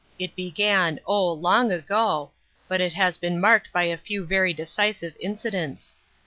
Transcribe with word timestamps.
It 0.17 0.35
began, 0.35 0.99
oh! 1.05 1.31
long 1.31 1.71
ago, 1.71 2.31
but 2.67 2.81
it 2.81 2.93
has 2.95 3.19
been 3.19 3.39
marked 3.39 3.71
by 3.71 3.83
a 3.83 3.97
few 3.97 4.25
very 4.25 4.51
decisive 4.51 5.13
incidents. 5.19 5.95